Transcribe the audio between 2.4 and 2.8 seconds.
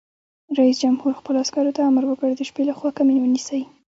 شپې